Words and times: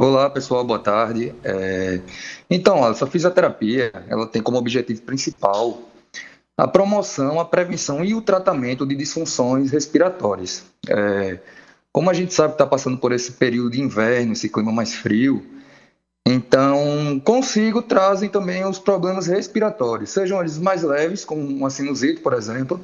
Olá, 0.00 0.30
pessoal, 0.30 0.62
boa 0.62 0.78
tarde. 0.78 1.34
É... 1.42 2.00
Então, 2.48 2.88
essa 2.88 3.04
fisioterapia, 3.04 3.90
ela 4.08 4.28
tem 4.28 4.40
como 4.40 4.56
objetivo 4.56 5.02
principal 5.02 5.82
a 6.56 6.68
promoção, 6.68 7.40
a 7.40 7.44
prevenção 7.44 8.04
e 8.04 8.14
o 8.14 8.22
tratamento 8.22 8.86
de 8.86 8.94
disfunções 8.94 9.72
respiratórias. 9.72 10.64
É... 10.88 11.40
Como 11.90 12.08
a 12.08 12.12
gente 12.14 12.32
sabe 12.32 12.50
que 12.50 12.54
está 12.54 12.66
passando 12.66 12.96
por 12.96 13.10
esse 13.10 13.32
período 13.32 13.72
de 13.72 13.80
inverno, 13.80 14.34
esse 14.34 14.48
clima 14.48 14.70
mais 14.70 14.94
frio, 14.94 15.44
então 16.24 17.20
consigo 17.24 17.82
trazem 17.82 18.28
também 18.28 18.64
os 18.64 18.78
problemas 18.78 19.26
respiratórios, 19.26 20.10
sejam 20.10 20.38
eles 20.38 20.58
mais 20.58 20.84
leves, 20.84 21.24
como 21.24 21.40
uma 21.40 21.70
sinusite, 21.70 22.20
por 22.20 22.34
exemplo, 22.34 22.80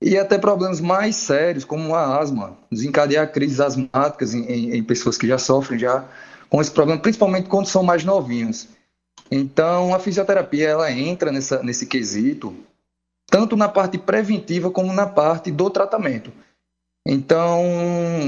e 0.00 0.16
até 0.16 0.38
problemas 0.38 0.80
mais 0.80 1.16
sérios, 1.16 1.64
como 1.64 1.92
a 1.92 2.20
asma, 2.20 2.56
desencadear 2.70 3.32
crises 3.32 3.58
asmáticas 3.58 4.32
em, 4.32 4.44
em, 4.44 4.76
em 4.76 4.84
pessoas 4.84 5.18
que 5.18 5.26
já 5.26 5.38
sofrem 5.38 5.80
já 5.80 6.04
com 6.48 6.60
esse 6.60 6.70
problema, 6.70 7.00
principalmente 7.00 7.48
quando 7.48 7.66
são 7.66 7.82
mais 7.82 8.04
novinhos. 8.04 8.68
Então, 9.30 9.94
a 9.94 9.98
fisioterapia 9.98 10.68
ela 10.68 10.90
entra 10.92 11.32
nessa, 11.32 11.62
nesse 11.62 11.86
quesito, 11.86 12.54
tanto 13.26 13.56
na 13.56 13.68
parte 13.68 13.98
preventiva 13.98 14.70
como 14.70 14.92
na 14.92 15.06
parte 15.06 15.50
do 15.50 15.68
tratamento. 15.68 16.32
Então, 17.06 17.62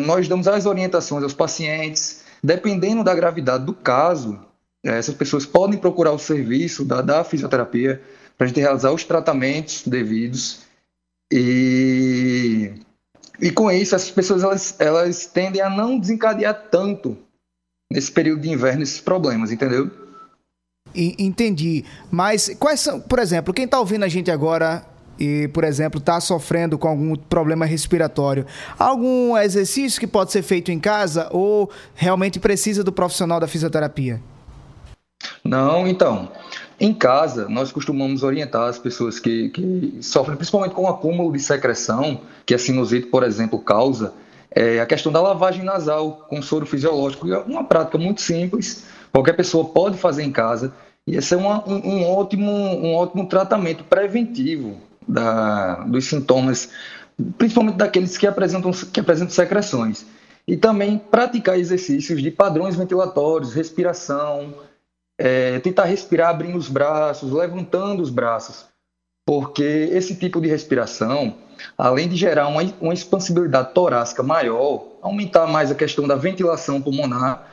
nós 0.04 0.28
damos 0.28 0.48
as 0.48 0.66
orientações 0.66 1.22
aos 1.22 1.34
pacientes, 1.34 2.24
dependendo 2.42 3.04
da 3.04 3.14
gravidade 3.14 3.64
do 3.64 3.74
caso, 3.74 4.38
essas 4.84 5.14
pessoas 5.14 5.44
podem 5.44 5.78
procurar 5.78 6.12
o 6.12 6.18
serviço 6.18 6.84
da, 6.84 7.02
da 7.02 7.24
fisioterapia 7.24 8.00
para 8.36 8.44
a 8.44 8.48
gente 8.48 8.60
realizar 8.60 8.92
os 8.92 9.04
tratamentos 9.04 9.82
devidos 9.84 10.60
e, 11.32 12.72
e 13.40 13.50
com 13.50 13.70
isso, 13.70 13.94
essas 13.94 14.10
pessoas 14.10 14.42
elas, 14.42 14.76
elas 14.78 15.26
tendem 15.26 15.60
a 15.60 15.68
não 15.68 15.98
desencadear 15.98 16.68
tanto 16.70 17.18
nesse 17.90 18.12
período 18.12 18.42
de 18.42 18.50
inverno 18.50 18.82
esses 18.82 19.00
problemas, 19.00 19.50
entendeu? 19.50 19.90
Entendi. 20.94 21.84
Mas 22.10 22.54
quais 22.58 22.80
são, 22.80 23.00
por 23.00 23.18
exemplo, 23.18 23.52
quem 23.52 23.64
está 23.64 23.78
ouvindo 23.78 24.04
a 24.04 24.08
gente 24.08 24.30
agora 24.30 24.84
e, 25.18 25.48
por 25.48 25.64
exemplo, 25.64 25.98
está 25.98 26.20
sofrendo 26.20 26.78
com 26.78 26.88
algum 26.88 27.16
problema 27.16 27.66
respiratório, 27.66 28.46
algum 28.78 29.36
exercício 29.36 30.00
que 30.00 30.06
pode 30.06 30.32
ser 30.32 30.42
feito 30.42 30.70
em 30.70 30.78
casa 30.78 31.28
ou 31.30 31.70
realmente 31.94 32.38
precisa 32.38 32.84
do 32.84 32.92
profissional 32.92 33.40
da 33.40 33.46
fisioterapia? 33.46 34.20
Não, 35.44 35.86
então. 35.86 36.30
Em 36.80 36.94
casa, 36.94 37.48
nós 37.48 37.72
costumamos 37.72 38.22
orientar 38.22 38.68
as 38.68 38.78
pessoas 38.78 39.18
que, 39.18 39.48
que 39.48 39.98
sofrem 40.00 40.36
principalmente 40.36 40.74
com 40.74 40.82
o 40.82 40.88
acúmulo 40.88 41.32
de 41.32 41.40
secreção, 41.40 42.20
que 42.46 42.54
a 42.54 42.58
sinusite, 42.58 43.08
por 43.08 43.24
exemplo, 43.24 43.58
causa, 43.58 44.14
é 44.58 44.80
a 44.80 44.86
questão 44.86 45.12
da 45.12 45.20
lavagem 45.20 45.64
nasal 45.64 46.26
com 46.28 46.42
soro 46.42 46.66
fisiológico. 46.66 47.32
É 47.32 47.38
uma 47.38 47.62
prática 47.62 47.96
muito 47.96 48.20
simples, 48.20 48.84
qualquer 49.12 49.34
pessoa 49.34 49.66
pode 49.66 49.96
fazer 49.96 50.24
em 50.24 50.32
casa, 50.32 50.72
e 51.06 51.16
esse 51.16 51.32
é 51.32 51.36
uma, 51.36 51.66
um, 51.68 51.76
um, 51.76 52.10
ótimo, 52.10 52.50
um 52.50 52.94
ótimo 52.94 53.28
tratamento 53.28 53.84
preventivo 53.84 54.76
da, 55.06 55.76
dos 55.84 56.06
sintomas, 56.06 56.70
principalmente 57.38 57.76
daqueles 57.76 58.18
que 58.18 58.26
apresentam, 58.26 58.72
que 58.72 58.98
apresentam 59.00 59.30
secreções. 59.30 60.04
E 60.46 60.56
também 60.56 60.98
praticar 60.98 61.58
exercícios 61.58 62.20
de 62.20 62.30
padrões 62.30 62.74
ventilatórios, 62.74 63.54
respiração, 63.54 64.54
é, 65.16 65.58
tentar 65.60 65.84
respirar 65.84 66.30
abrindo 66.30 66.58
os 66.58 66.68
braços, 66.68 67.30
levantando 67.30 68.02
os 68.02 68.10
braços, 68.10 68.66
porque 69.28 69.90
esse 69.92 70.14
tipo 70.14 70.40
de 70.40 70.48
respiração, 70.48 71.34
além 71.76 72.08
de 72.08 72.16
gerar 72.16 72.48
uma, 72.48 72.62
uma 72.80 72.94
expansibilidade 72.94 73.74
torácica 73.74 74.22
maior, 74.22 74.86
aumentar 75.02 75.46
mais 75.46 75.70
a 75.70 75.74
questão 75.74 76.08
da 76.08 76.16
ventilação 76.16 76.80
pulmonar, 76.80 77.46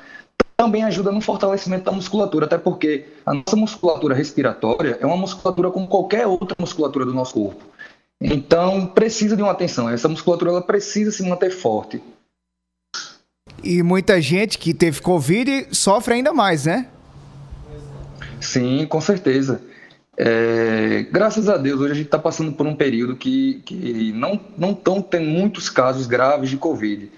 também 0.55 0.85
ajuda 0.85 1.11
no 1.11 1.19
fortalecimento 1.19 1.83
da 1.83 1.91
musculatura, 1.91 2.45
até 2.45 2.57
porque 2.57 3.07
a 3.25 3.33
nossa 3.33 3.57
musculatura 3.57 4.15
respiratória 4.15 4.97
é 5.01 5.05
uma 5.05 5.17
musculatura 5.17 5.69
como 5.69 5.85
qualquer 5.85 6.25
outra 6.25 6.55
musculatura 6.57 7.03
do 7.03 7.13
nosso 7.13 7.33
corpo. 7.33 7.61
Então, 8.21 8.85
precisa 8.85 9.35
de 9.35 9.41
uma 9.41 9.51
atenção. 9.51 9.89
Essa 9.89 10.07
musculatura 10.07 10.51
ela 10.51 10.61
precisa 10.61 11.11
se 11.11 11.27
manter 11.27 11.49
forte. 11.49 12.01
E 13.61 13.83
muita 13.83 14.21
gente 14.21 14.57
que 14.57 14.73
teve 14.73 15.01
Covid 15.01 15.67
sofre 15.75 16.13
ainda 16.13 16.31
mais, 16.31 16.63
né? 16.63 16.87
Sim, 18.39 18.85
com 18.87 19.01
certeza. 19.01 19.74
É, 20.17 21.03
graças 21.11 21.49
a 21.49 21.57
Deus, 21.57 21.79
hoje 21.81 21.91
a 21.91 21.95
gente 21.95 22.05
está 22.05 22.19
passando 22.19 22.53
por 22.53 22.65
um 22.65 22.75
período 22.75 23.17
que, 23.17 23.61
que 23.65 24.13
não 24.13 24.39
estão 24.71 25.01
tendo 25.01 25.25
muitos 25.25 25.69
casos 25.69 26.07
graves 26.07 26.49
de 26.49 26.57
Covid, 26.57 27.11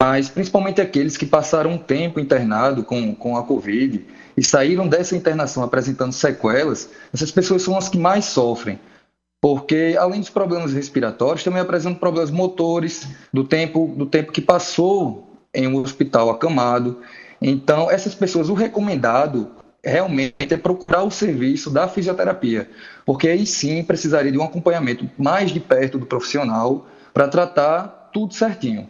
mas 0.00 0.28
principalmente 0.28 0.80
aqueles 0.80 1.16
que 1.16 1.26
passaram 1.26 1.72
um 1.72 1.78
tempo 1.78 2.20
internado 2.20 2.84
com, 2.84 3.12
com 3.14 3.36
a 3.36 3.42
Covid 3.42 4.06
e 4.36 4.44
saíram 4.44 4.86
dessa 4.86 5.16
internação 5.16 5.64
apresentando 5.64 6.12
sequelas, 6.12 6.88
essas 7.12 7.32
pessoas 7.32 7.62
são 7.62 7.76
as 7.76 7.88
que 7.88 7.98
mais 7.98 8.26
sofrem, 8.26 8.78
porque 9.40 9.96
além 9.98 10.20
dos 10.20 10.30
problemas 10.30 10.72
respiratórios, 10.72 11.42
também 11.42 11.60
apresentam 11.60 11.98
problemas 11.98 12.30
motores 12.30 13.08
do 13.32 13.42
tempo, 13.42 13.92
do 13.96 14.06
tempo 14.06 14.30
que 14.30 14.40
passou 14.40 15.28
em 15.52 15.66
um 15.66 15.76
hospital 15.76 16.30
acamado. 16.30 17.00
Então, 17.42 17.90
essas 17.90 18.14
pessoas, 18.14 18.48
o 18.48 18.54
recomendado 18.54 19.50
realmente 19.84 20.52
é 20.52 20.56
procurar 20.56 21.02
o 21.02 21.10
serviço 21.10 21.70
da 21.70 21.88
fisioterapia, 21.88 22.70
porque 23.06 23.28
aí 23.28 23.46
sim 23.46 23.82
precisaria 23.82 24.32
de 24.32 24.38
um 24.38 24.44
acompanhamento 24.44 25.08
mais 25.16 25.50
de 25.50 25.60
perto 25.60 25.98
do 25.98 26.06
profissional 26.06 26.86
para 27.12 27.28
tratar 27.28 28.10
tudo 28.12 28.34
certinho. 28.34 28.88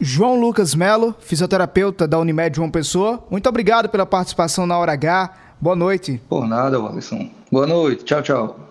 João 0.00 0.38
Lucas 0.38 0.74
Melo, 0.74 1.14
fisioterapeuta 1.18 2.06
da 2.06 2.18
Unimed 2.18 2.56
João 2.56 2.70
Pessoa, 2.70 3.24
muito 3.30 3.48
obrigado 3.48 3.88
pela 3.88 4.06
participação 4.06 4.66
na 4.66 4.78
Hora 4.78 4.92
H. 4.92 5.34
Boa 5.60 5.74
noite. 5.74 6.20
Por 6.28 6.46
nada, 6.46 6.78
Walisson. 6.78 7.30
Boa 7.50 7.66
noite. 7.66 8.04
Tchau, 8.04 8.22
tchau. 8.22 8.67